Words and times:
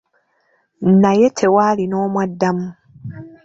Naye 1.01 1.25
tewaali 1.39 1.83
n'omu 1.87 2.17
addamu. 2.25 2.67